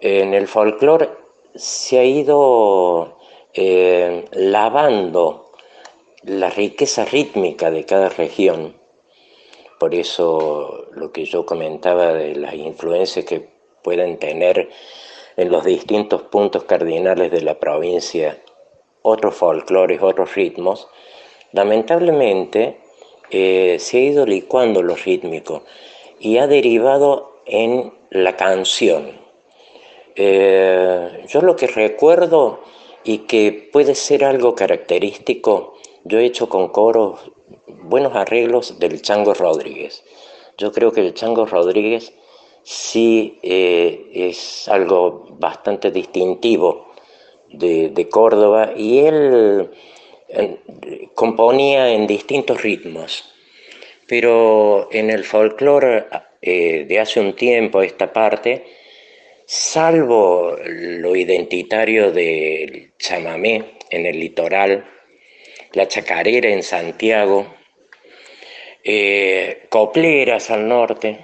en 0.00 0.34
el 0.34 0.48
folclore 0.48 1.25
se 1.56 1.98
ha 1.98 2.04
ido 2.04 3.18
eh, 3.54 4.24
lavando 4.32 5.52
la 6.22 6.50
riqueza 6.50 7.04
rítmica 7.04 7.70
de 7.70 7.84
cada 7.84 8.08
región. 8.08 8.76
Por 9.78 9.94
eso 9.94 10.86
lo 10.92 11.12
que 11.12 11.24
yo 11.24 11.46
comentaba 11.46 12.12
de 12.12 12.34
las 12.34 12.54
influencias 12.54 13.24
que 13.24 13.48
pueden 13.82 14.18
tener 14.18 14.70
en 15.36 15.50
los 15.50 15.64
distintos 15.64 16.22
puntos 16.22 16.64
cardinales 16.64 17.30
de 17.30 17.42
la 17.42 17.58
provincia 17.58 18.42
otros 19.02 19.36
folclores, 19.36 20.02
otros 20.02 20.34
ritmos, 20.34 20.88
lamentablemente 21.52 22.80
eh, 23.30 23.76
se 23.78 23.98
ha 23.98 24.00
ido 24.00 24.26
licuando 24.26 24.82
lo 24.82 24.96
rítmico 24.96 25.62
y 26.18 26.38
ha 26.38 26.46
derivado 26.46 27.40
en 27.46 27.92
la 28.10 28.36
canción. 28.36 29.25
Eh, 30.16 31.24
yo 31.28 31.42
lo 31.42 31.56
que 31.56 31.66
recuerdo 31.66 32.60
y 33.04 33.18
que 33.18 33.68
puede 33.72 33.94
ser 33.94 34.24
algo 34.24 34.54
característico, 34.54 35.74
yo 36.04 36.18
he 36.18 36.24
hecho 36.24 36.48
con 36.48 36.68
coros 36.68 37.20
buenos 37.66 38.14
arreglos 38.14 38.78
del 38.78 39.02
Chango 39.02 39.34
Rodríguez. 39.34 40.02
Yo 40.58 40.72
creo 40.72 40.90
que 40.92 41.02
el 41.02 41.14
Chango 41.14 41.46
Rodríguez 41.46 42.12
sí 42.62 43.38
eh, 43.42 44.10
es 44.12 44.68
algo 44.68 45.26
bastante 45.38 45.90
distintivo 45.90 46.88
de, 47.52 48.08
Córdoba 48.10 48.72
y 48.76 48.98
él 48.98 49.70
componía 51.14 51.90
en 51.90 52.06
distintos 52.06 52.62
ritmos, 52.62 53.24
pero 54.08 54.88
en 54.90 55.10
el 55.10 55.24
folclore 55.24 56.06
eh, 56.42 56.84
de 56.88 57.00
hace 57.00 57.20
un 57.20 57.34
tiempo, 57.34 57.82
esta 57.82 58.12
parte, 58.12 58.64
salvo 59.46 60.56
lo 60.64 61.14
identitario 61.14 62.10
del 62.10 62.92
chamamé 62.98 63.76
en 63.90 64.04
el 64.04 64.18
litoral, 64.18 64.84
la 65.72 65.86
chacarera 65.86 66.50
en 66.50 66.64
Santiago, 66.64 67.46
eh, 68.82 69.66
copleras 69.68 70.50
al 70.50 70.68
norte, 70.68 71.20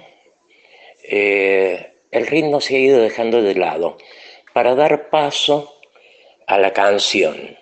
eh, 1.03 1.93
el 2.11 2.27
ritmo 2.27 2.61
se 2.61 2.77
ha 2.77 2.79
ido 2.79 3.01
dejando 3.01 3.41
de 3.41 3.55
lado 3.55 3.97
para 4.53 4.73
dar 4.75 5.09
paso 5.09 5.75
a 6.47 6.57
la 6.57 6.71
canción. 6.71 7.57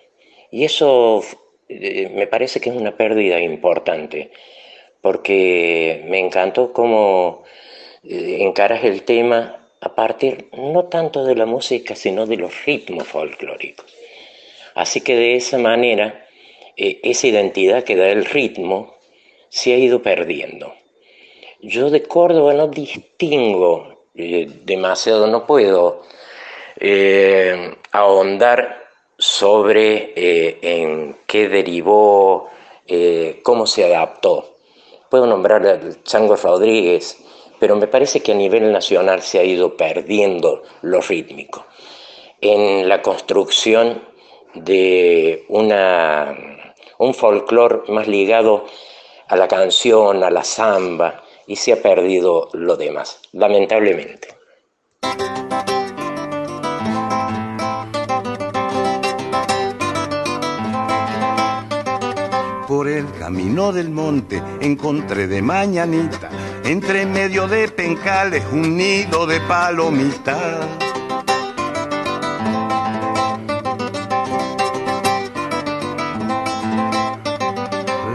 Y 0.51 0.65
eso 0.65 1.23
eh, 1.69 2.09
me 2.13 2.27
parece 2.27 2.59
que 2.59 2.69
es 2.69 2.75
una 2.75 2.95
pérdida 2.95 3.39
importante, 3.39 4.31
porque 5.01 6.03
me 6.07 6.19
encantó 6.19 6.71
cómo 6.71 7.43
encaras 8.03 8.83
el 8.83 9.03
tema 9.03 9.60
a 9.81 9.93
partir 9.95 10.49
no 10.53 10.85
tanto 10.85 11.25
de 11.25 11.35
la 11.35 11.45
música, 11.45 11.95
sino 11.95 12.25
de 12.25 12.37
los 12.37 12.65
ritmos 12.65 13.07
folclóricos. 13.07 13.85
Así 14.75 15.01
que 15.01 15.15
de 15.15 15.35
esa 15.35 15.57
manera, 15.57 16.25
eh, 16.77 16.99
esa 17.03 17.27
identidad 17.27 17.83
que 17.83 17.95
da 17.95 18.09
el 18.09 18.25
ritmo 18.25 18.95
se 19.49 19.73
ha 19.73 19.77
ido 19.77 20.01
perdiendo. 20.01 20.73
Yo 21.61 21.89
de 21.89 22.03
Córdoba 22.03 22.53
no 22.53 22.67
distingo 22.67 24.05
demasiado, 24.13 25.27
no 25.27 25.45
puedo 25.45 26.03
eh, 26.77 27.75
ahondar 27.91 28.81
sobre 29.17 30.13
eh, 30.15 30.57
en 30.61 31.15
qué 31.27 31.47
derivó, 31.47 32.49
eh, 32.87 33.39
cómo 33.43 33.67
se 33.67 33.85
adaptó. 33.85 34.55
Puedo 35.09 35.27
nombrar 35.27 35.65
al 35.65 36.03
Chango 36.03 36.35
Rodríguez, 36.35 37.17
pero 37.61 37.75
me 37.75 37.85
parece 37.85 38.21
que 38.21 38.31
a 38.31 38.35
nivel 38.35 38.71
nacional 38.71 39.21
se 39.21 39.37
ha 39.37 39.43
ido 39.43 39.77
perdiendo 39.77 40.63
lo 40.81 40.99
rítmico. 40.99 41.67
En 42.41 42.89
la 42.89 43.03
construcción 43.03 44.01
de 44.55 45.45
una, 45.47 46.35
un 46.97 47.13
folclore 47.13 47.83
más 47.89 48.07
ligado 48.07 48.65
a 49.27 49.35
la 49.35 49.47
canción, 49.47 50.23
a 50.23 50.31
la 50.31 50.43
samba, 50.43 51.23
y 51.45 51.55
se 51.55 51.73
ha 51.73 51.81
perdido 51.83 52.49
lo 52.53 52.77
demás, 52.77 53.21
lamentablemente. 53.31 54.29
Por 62.81 62.89
el 62.89 63.13
camino 63.13 63.71
del 63.71 63.91
monte 63.91 64.41
encontré 64.59 65.27
de 65.27 65.39
mañanita, 65.43 66.31
entre 66.63 67.05
medio 67.05 67.47
de 67.47 67.67
pencales, 67.67 68.43
un 68.51 68.75
nido 68.75 69.27
de 69.27 69.39
palomitas. 69.41 70.65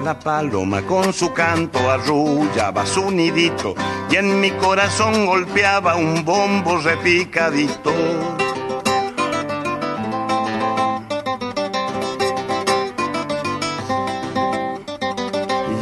La 0.03 0.19
paloma 0.19 0.83
con 0.83 1.13
su 1.13 1.33
canto 1.33 1.79
arrullaba 1.89 2.85
su 2.85 3.09
nidito 3.13 3.77
y 4.11 4.17
en 4.17 4.41
mi 4.41 4.51
corazón 4.51 5.27
golpeaba 5.27 5.95
un 5.95 6.25
bombo 6.25 6.79
repicadito. 6.79 8.36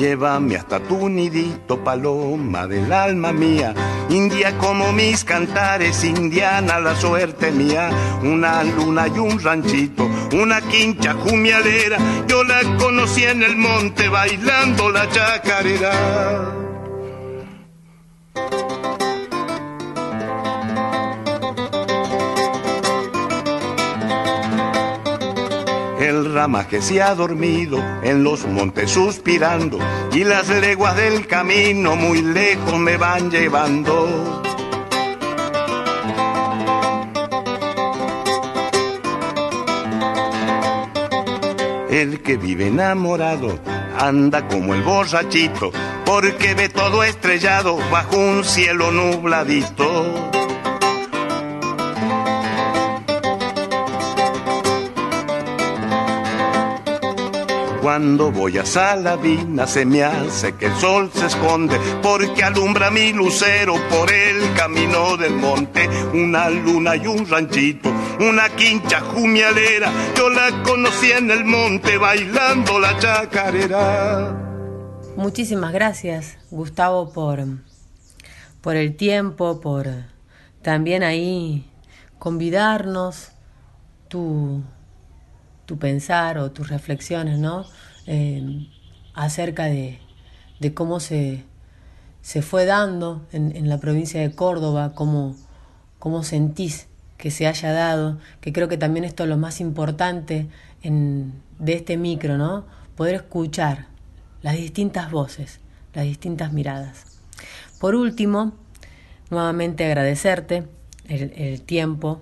Llévame 0.05 0.57
hasta 0.57 0.81
tu 0.81 1.09
nidito, 1.09 1.83
paloma 1.83 2.67
del 2.67 2.93
alma 2.93 3.33
mía. 3.33 3.73
India 4.11 4.59
como 4.59 4.93
mis 4.93 5.25
cantares, 5.25 6.05
indiana 6.05 6.79
la 6.79 6.95
suerte 6.95 7.51
mía. 7.51 7.89
Una 8.23 8.63
luna 8.65 9.09
y 9.09 9.19
un 9.19 9.43
ranchito, 9.43 10.07
una 10.35 10.61
quincha 10.61 11.15
jumialera. 11.15 11.97
Yo 12.29 12.45
la 12.45 12.61
conocí 12.77 13.25
en 13.25 13.43
el 13.45 13.57
monte 13.57 14.11
bailando 14.11 14.91
la 14.91 15.09
chacarera. 15.09 16.64
El 26.09 26.33
rama 26.33 26.67
que 26.69 26.83
se 26.83 27.03
ha 27.03 27.15
dormido 27.15 27.79
en 28.03 28.23
los 28.23 28.47
montes 28.47 28.91
suspirando 28.91 29.79
y 30.13 30.25
las 30.25 30.49
leguas 30.49 30.97
del 30.97 31.27
camino 31.27 31.97
muy 31.97 32.21
lejos 32.21 32.79
me 32.79 32.97
van 32.97 33.31
llevando. 33.31 34.43
El 41.91 42.23
que 42.23 42.37
vive 42.37 42.67
enamorado 42.67 43.59
anda 43.99 44.47
como 44.49 44.75
el 44.75 44.83
borrachito 44.83 45.71
porque 46.05 46.55
ve 46.55 46.69
todo 46.69 47.03
estrellado 47.03 47.79
bajo 47.91 48.17
un 48.17 48.45
cielo 48.45 48.91
nubladito. 48.91 50.34
Cuando 57.85 58.33
voy 58.33 58.57
a 58.57 58.65
Salavina 58.65 59.67
se 59.67 59.85
me 59.85 60.03
hace 60.03 60.55
que 60.57 60.65
el 60.65 60.75
sol 60.77 61.11
se 61.13 61.27
esconde 61.27 61.79
porque 62.03 62.43
alumbra 62.43 62.91
mi 62.91 63.13
lucero 63.13 63.75
por 63.91 64.11
el 64.11 64.55
camino 64.55 65.19
del 65.19 65.35
monte. 65.35 65.87
Una 66.15 66.49
luna 66.49 66.97
y 66.97 67.07
un 67.07 67.29
ranchito, 67.29 67.93
una 68.21 68.49
quincha 68.57 69.03
jumialera. 69.03 69.93
Yo 70.17 70.31
la 70.31 70.63
conocí 70.63 71.13
en 71.13 71.31
el 71.31 71.45
monte 71.45 71.99
bailando 71.99 72.79
la 72.79 72.99
chacarera. 72.99 74.35
Muchísimas 75.19 75.75
gracias, 75.75 76.39
Gustavo, 76.51 77.13
por, 77.13 77.45
por 78.63 78.77
el 78.77 78.97
tiempo, 78.97 79.61
por 79.61 79.89
también 80.63 81.03
ahí 81.03 81.71
convidarnos 82.19 83.33
tu 84.09 84.63
tu 85.67 85.79
pensar 85.79 86.39
o 86.39 86.51
tus 86.51 86.69
reflexiones, 86.69 87.39
¿no? 87.39 87.67
Eh, 88.07 88.69
acerca 89.15 89.65
de, 89.65 90.01
cómo 90.75 91.01
se, 91.01 91.45
se, 92.23 92.43
fue 92.43 92.65
dando 92.65 93.27
en, 93.33 93.69
la 93.69 93.79
provincia 93.79 94.21
de 94.21 94.35
Córdoba, 94.35 94.93
cómo, 94.95 95.37
cómo 95.99 96.23
sentís 96.23 96.89
que 97.17 97.31
se 97.31 97.47
haya 97.47 97.73
dado, 97.73 98.19
que 98.41 98.53
creo 98.53 98.69
que 98.69 98.77
también 98.77 99.05
esto 99.05 99.23
es 99.23 99.29
lo 99.29 99.37
más 99.37 99.61
importante 99.61 100.49
en, 100.83 101.33
de 101.59 101.75
este 101.75 101.97
micro, 101.97 102.37
¿no? 102.37 102.65
Poder 102.97 103.15
escuchar 103.15 103.87
las 104.43 104.57
distintas 104.57 105.11
voces, 105.11 105.61
las 105.95 106.05
distintas 106.05 106.53
miradas. 106.53 107.05
Por 107.79 107.95
último, 107.95 108.53
nuevamente 109.31 109.85
agradecerte 109.85 110.65
el, 111.09 111.33
el 111.37 111.63
tiempo 111.63 112.21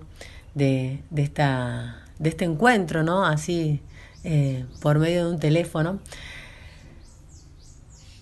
de, 0.53 0.99
de, 1.09 1.23
esta, 1.23 2.02
de 2.19 2.29
este 2.29 2.45
encuentro, 2.45 3.03
¿no? 3.03 3.25
Así, 3.25 3.81
eh, 4.23 4.65
por 4.81 4.99
medio 4.99 5.25
de 5.25 5.31
un 5.31 5.39
teléfono. 5.39 5.99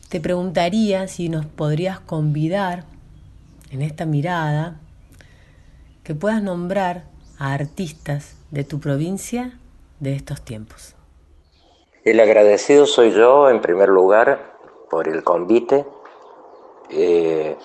Te 0.09 0.19
preguntaría 0.19 1.07
si 1.07 1.29
nos 1.29 1.45
podrías 1.45 1.99
convidar 1.99 2.83
en 3.71 3.81
esta 3.81 4.05
mirada 4.05 4.79
que 6.03 6.15
puedas 6.15 6.41
nombrar 6.41 7.05
a 7.37 7.53
artistas 7.53 8.35
de 8.49 8.63
tu 8.63 8.79
provincia 8.79 9.57
de 9.99 10.15
estos 10.15 10.41
tiempos. 10.41 10.95
El 12.03 12.19
agradecido 12.19 12.87
soy 12.87 13.11
yo, 13.11 13.49
en 13.49 13.61
primer 13.61 13.89
lugar, 13.89 14.57
por 14.89 15.07
el 15.07 15.23
convite. 15.23 15.85
Eh, 16.89 17.55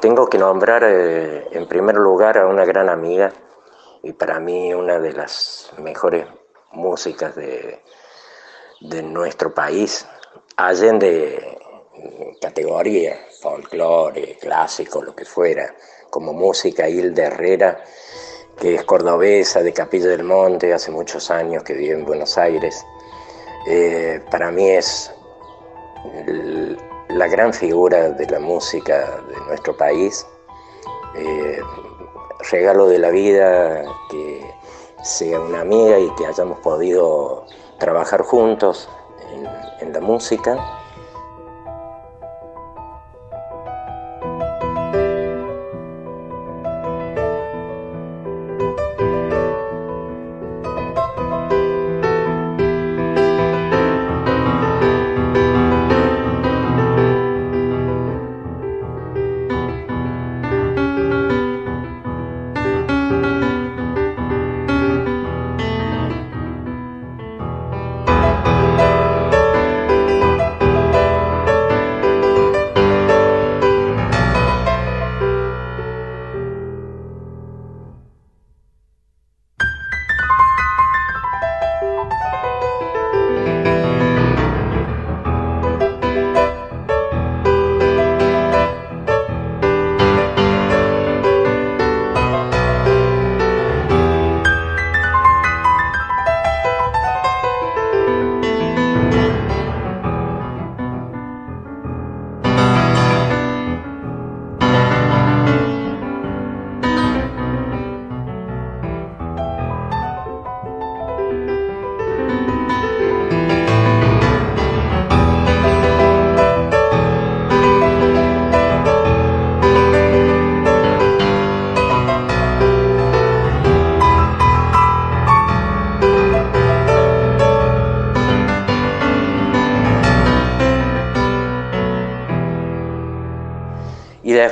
tengo 0.00 0.28
que 0.28 0.38
nombrar, 0.38 0.84
eh, 0.84 1.48
en 1.52 1.66
primer 1.66 1.96
lugar, 1.96 2.38
a 2.38 2.46
una 2.46 2.64
gran 2.64 2.88
amiga 2.88 3.32
y 4.02 4.12
para 4.12 4.40
mí 4.40 4.72
una 4.74 4.98
de 4.98 5.12
las 5.12 5.72
mejores 5.78 6.26
músicas 6.72 7.34
de, 7.36 7.80
de 8.80 9.02
nuestro 9.02 9.52
país, 9.52 10.06
allende 10.56 11.58
categoría, 12.40 13.18
folclore, 13.40 14.36
clásico, 14.40 15.02
lo 15.02 15.14
que 15.14 15.24
fuera, 15.24 15.74
como 16.08 16.32
música 16.32 16.88
Hilda 16.88 17.24
Herrera, 17.24 17.84
que 18.58 18.74
es 18.74 18.84
cordobesa 18.84 19.62
de 19.62 19.72
Capilla 19.72 20.08
del 20.08 20.24
Monte, 20.24 20.72
hace 20.72 20.90
muchos 20.90 21.30
años 21.30 21.62
que 21.62 21.74
vive 21.74 21.94
en 21.94 22.04
Buenos 22.04 22.36
Aires. 22.38 22.84
Eh, 23.66 24.20
para 24.30 24.50
mí 24.50 24.68
es 24.70 25.12
la 27.08 27.26
gran 27.28 27.52
figura 27.52 28.10
de 28.10 28.26
la 28.26 28.40
música 28.40 29.22
de 29.28 29.36
nuestro 29.46 29.76
país. 29.76 30.26
Eh, 31.16 31.60
regalo 32.50 32.88
de 32.88 32.98
la 32.98 33.10
vida 33.10 33.84
que 34.10 34.54
sea 35.02 35.40
una 35.40 35.60
amiga 35.60 35.98
y 35.98 36.14
que 36.16 36.26
hayamos 36.26 36.58
podido 36.60 37.46
trabajar 37.78 38.22
juntos 38.22 38.88
en, 39.80 39.92
la 39.92 40.00
música. 40.00 40.79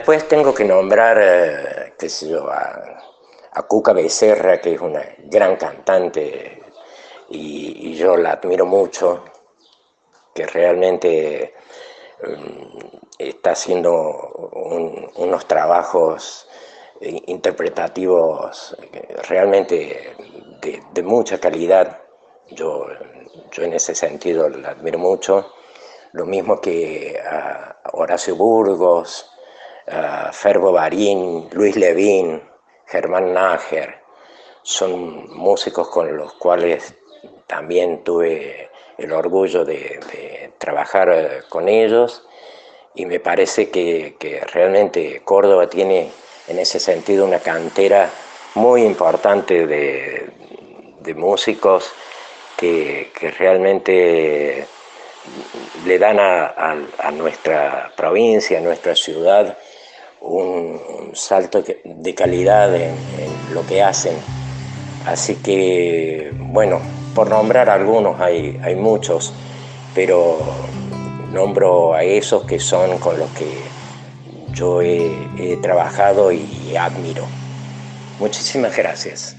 Después 0.09 0.27
tengo 0.27 0.55
que 0.55 0.65
nombrar, 0.65 1.19
eh, 1.21 1.93
qué 1.99 2.09
sé 2.09 2.35
a, 2.35 3.63
Cuca 3.69 3.93
Becerra, 3.93 4.59
que 4.59 4.73
es 4.73 4.81
una 4.81 5.03
gran 5.25 5.57
cantante 5.57 6.63
y, 7.29 7.95
yo 7.95 8.17
la 8.17 8.33
admiro 8.33 8.65
mucho, 8.65 9.23
que 10.35 10.47
realmente 10.47 11.53
um, 12.27 12.79
está 13.19 13.51
haciendo 13.51 13.91
un, 14.55 15.11
unos 15.17 15.47
trabajos 15.47 16.49
interpretativos 17.01 18.77
realmente 19.29 20.15
de, 20.63 20.83
de 20.91 21.03
mucha 21.03 21.39
calidad. 21.39 22.01
Yo, 22.49 22.87
yo, 23.51 23.63
en 23.63 23.75
ese 23.75 23.95
sentido 23.95 24.49
la 24.49 24.71
admiro 24.71 24.99
mucho. 24.99 25.53
Lo 26.13 26.25
mismo 26.25 26.63
que 26.63 27.21
a 27.21 27.77
Horacio 27.93 28.37
Burgos, 28.37 29.31
uh, 29.91 30.33
Ferbo 30.33 30.73
Barín, 30.73 31.49
Luis 31.53 31.77
Levín, 31.77 32.43
Germán 32.87 33.35
Nájer, 33.35 34.03
son 34.63 35.35
músicos 35.37 35.89
con 35.89 36.17
los 36.17 36.35
cuales 36.35 36.95
también 37.47 38.05
tuve 38.05 38.71
el 38.99 39.13
orgullo 39.13 39.65
de, 39.65 40.53
trabajar 40.59 41.09
eh, 41.11 41.43
con 41.49 41.69
ellos. 41.69 42.25
Y 42.95 43.07
me 43.07 43.21
parece 43.21 43.71
que, 43.71 44.15
realmente 44.53 45.23
Córdoba 45.25 45.69
tiene 45.69 46.11
en 46.49 46.59
ese 46.59 46.81
sentido 46.81 47.25
una 47.25 47.39
cantera 47.39 48.11
muy 48.55 48.83
importante 48.83 49.67
de, 49.67 50.29
de 51.01 51.15
músicos 51.15 51.93
que, 52.57 53.11
que, 53.19 53.31
realmente 53.31 54.67
le 55.87 55.99
dan 55.99 56.19
a, 56.19 56.55
a, 56.99 57.11
nuestra 57.13 57.93
provincia, 57.97 58.59
a 58.59 58.63
nuestra 58.63 58.97
ciudad, 58.97 59.57
un, 60.21 60.79
salto 61.15 61.63
de 61.85 62.15
calidad 62.15 62.75
en, 62.75 62.91
en, 62.91 63.55
lo 63.55 63.67
que 63.67 63.83
hacen. 63.83 64.15
Así 65.07 65.37
que, 65.37 66.33
bueno, 66.37 66.81
por 67.15 67.31
nombrar 67.31 67.71
algunos 67.71 68.21
hay, 68.21 68.61
hay 68.63 68.77
muchos, 68.77 69.33
pero 69.95 70.39
nombro 71.33 71.95
a 71.95 72.03
esos 72.03 72.45
que 72.45 72.61
son 72.61 72.99
con 72.99 73.19
los 73.19 73.31
que 73.31 73.49
yo 74.53 74.83
he, 74.83 75.11
he 75.39 75.57
trabajado 75.57 76.31
y 76.31 76.77
admiro. 76.77 77.25
Muchísimas 78.21 78.77
gracias. 78.77 79.37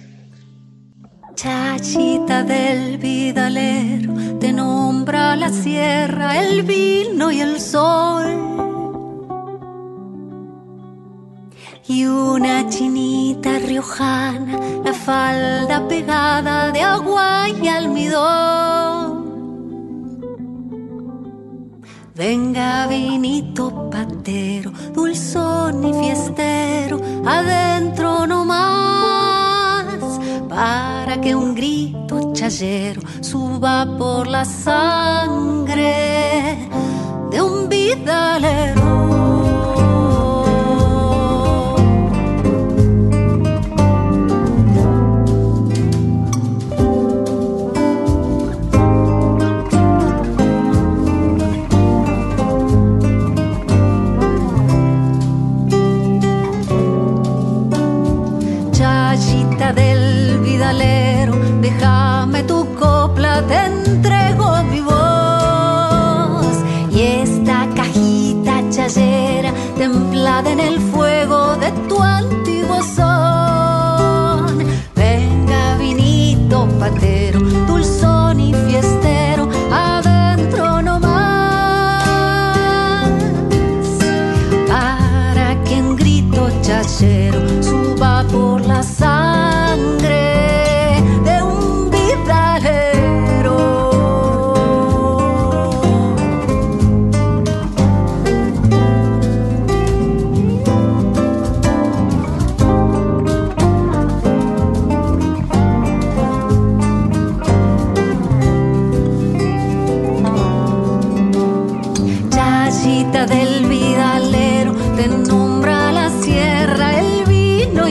Chachita 1.36 2.44
del 2.44 2.98
vidalero, 2.98 4.14
te 4.42 4.52
nombra 4.52 5.38
la 5.38 5.50
sierra, 5.50 6.38
el 6.38 6.64
vino 6.64 7.32
y 7.32 7.40
el 7.40 7.62
sol. 7.62 8.59
Y 11.90 12.06
una 12.06 12.70
chinita 12.70 13.58
riojana, 13.58 14.60
la 14.86 14.94
falda 14.94 15.88
pegada 15.88 16.72
de 16.72 16.82
agua 16.82 17.50
y 17.50 17.68
almidón. 17.68 19.10
Venga 22.14 22.86
vinito 22.86 23.90
patero, 23.90 24.72
dulzón 24.94 25.84
y 25.84 25.94
fiestero, 25.94 27.02
adentro 27.26 28.28
no 28.28 28.46
más, 28.46 29.88
para 30.48 31.20
que 31.20 31.34
un 31.34 31.56
grito 31.56 32.34
chayero 32.34 33.02
suba 33.22 33.98
por 33.98 34.28
la 34.28 34.46
sangre 34.46 35.90
de 37.32 37.42
un 37.42 37.68
vidalero. 37.68 38.79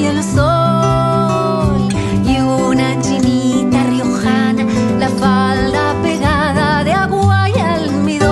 El 0.09 0.23
sol. 0.23 1.89
Una 2.71 3.01
chinita 3.01 3.83
riojana, 3.85 4.65
la 4.99 5.09
falda 5.09 5.95
pegada 6.03 6.85
de 6.85 6.93
agua 6.93 7.49
y 7.49 7.59
almidón. 7.59 8.23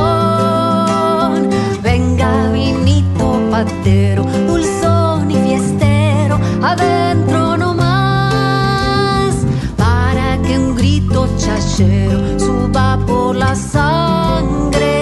Venga, 1.83 2.51
vinito 2.53 3.41
patero, 3.51 4.25
dulzón 4.47 5.31
y 5.31 5.37
fiestero, 5.37 6.39
adentro 6.63 7.57
no 7.57 7.75
más. 7.75 9.35
Para 9.77 10.39
que 10.43 10.59
un 10.59 10.75
grito 10.77 11.29
chachero 11.39 12.39
suba 12.39 12.99
por 13.07 13.35
la 13.37 13.55
sangre 13.55 14.96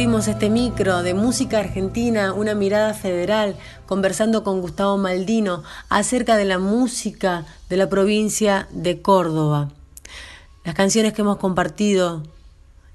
Transcurrimos 0.00 0.28
este 0.28 0.48
micro 0.48 1.02
de 1.02 1.12
música 1.12 1.58
argentina, 1.58 2.32
una 2.32 2.54
mirada 2.54 2.94
federal, 2.94 3.54
conversando 3.84 4.42
con 4.42 4.62
Gustavo 4.62 4.96
Maldino 4.96 5.62
acerca 5.90 6.38
de 6.38 6.46
la 6.46 6.58
música 6.58 7.44
de 7.68 7.76
la 7.76 7.86
provincia 7.90 8.66
de 8.70 9.02
Córdoba. 9.02 9.68
Las 10.64 10.74
canciones 10.74 11.12
que 11.12 11.20
hemos 11.20 11.36
compartido 11.36 12.22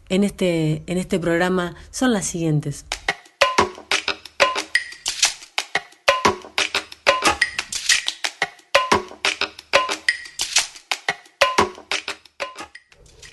en 0.09 0.23
este, 0.23 0.81
en 0.87 0.97
este 0.97 1.19
programa 1.19 1.75
son 1.91 2.11
las 2.11 2.25
siguientes. 2.25 2.85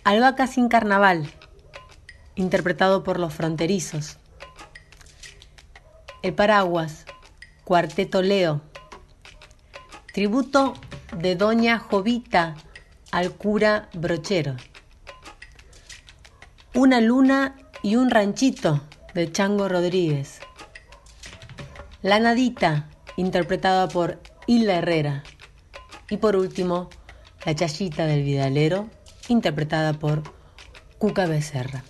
Albahaca 0.04 0.46
sin 0.46 0.68
carnaval, 0.68 1.32
interpretado 2.34 3.02
por 3.02 3.18
los 3.18 3.34
fronterizos. 3.34 4.18
El 6.22 6.34
paraguas, 6.34 7.04
cuarteto 7.64 8.22
Leo. 8.22 8.60
Tributo 10.12 10.74
de 11.16 11.36
Doña 11.36 11.78
Jovita 11.78 12.54
al 13.10 13.32
cura 13.32 13.88
brochero. 13.92 14.56
Una 16.74 17.00
luna 17.00 17.56
y 17.82 17.96
un 17.96 18.10
ranchito 18.10 18.80
de 19.14 19.30
Chango 19.30 19.68
Rodríguez. 19.68 20.40
La 22.02 22.18
Nadita, 22.18 22.88
interpretada 23.16 23.88
por 23.88 24.20
Hilda 24.46 24.76
Herrera. 24.76 25.22
Y 26.08 26.16
por 26.16 26.36
último, 26.36 26.90
La 27.44 27.54
Chayita 27.54 28.06
del 28.06 28.22
Vidalero, 28.22 28.88
interpretada 29.28 29.92
por 29.92 30.22
Cuca 30.98 31.26
Becerra. 31.26 31.84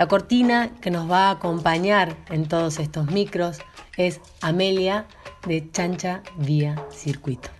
La 0.00 0.08
cortina 0.08 0.70
que 0.80 0.90
nos 0.90 1.10
va 1.10 1.28
a 1.28 1.32
acompañar 1.32 2.16
en 2.30 2.48
todos 2.48 2.78
estos 2.78 3.10
micros 3.10 3.58
es 3.98 4.18
Amelia 4.40 5.04
de 5.46 5.70
Chancha 5.72 6.22
Vía 6.38 6.82
Circuito. 6.90 7.50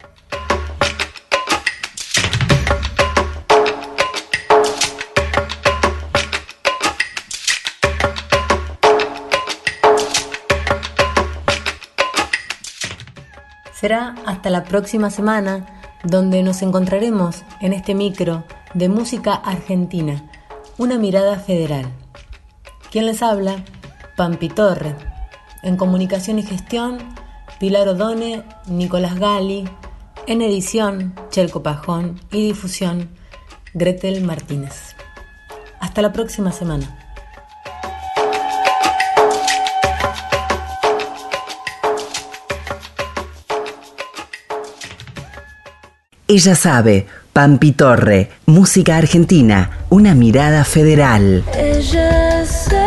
Será 13.74 14.14
hasta 14.24 14.48
la 14.48 14.64
próxima 14.64 15.10
semana 15.10 15.66
donde 16.04 16.42
nos 16.42 16.62
encontraremos 16.62 17.42
en 17.60 17.74
este 17.74 17.94
micro 17.94 18.44
de 18.72 18.88
música 18.88 19.34
argentina, 19.34 20.24
una 20.78 20.96
mirada 20.96 21.38
federal. 21.38 21.99
¿Quién 22.90 23.06
les 23.06 23.22
habla? 23.22 23.64
Pampi 24.16 24.48
Torre. 24.48 24.96
En 25.62 25.76
comunicación 25.76 26.40
y 26.40 26.42
gestión, 26.42 26.98
Pilar 27.60 27.86
Odone, 27.86 28.42
Nicolás 28.66 29.14
Gali. 29.16 29.68
En 30.26 30.42
edición, 30.42 31.14
Chelco 31.30 31.62
Pajón. 31.62 32.20
Y 32.32 32.48
difusión, 32.48 33.10
Gretel 33.74 34.22
Martínez. 34.22 34.96
Hasta 35.78 36.02
la 36.02 36.12
próxima 36.12 36.50
semana. 36.50 36.96
Ella 46.26 46.54
sabe, 46.54 47.06
Pampi 47.32 47.72
Torre, 47.72 48.30
música 48.46 48.96
argentina, 48.96 49.78
una 49.90 50.14
mirada 50.14 50.64
federal. 50.64 51.44
Ella 51.56 52.44
sabe. 52.46 52.79